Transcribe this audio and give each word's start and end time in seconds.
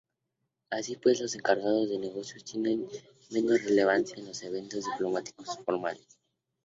Así 0.71 0.95
pues, 0.95 1.21
los 1.21 1.35
encargados 1.35 1.87
de 1.87 1.99
negocios 1.99 2.43
tienen 2.43 2.87
menos 3.29 3.61
relevancia 3.63 4.15
en 4.17 4.25
los 4.25 4.41
eventos 4.41 4.83
diplomáticos 4.85 5.59
formales. 5.63 6.07